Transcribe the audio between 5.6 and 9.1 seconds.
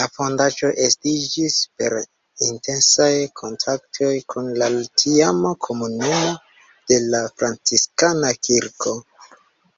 komunumo de la Franciskana kirko.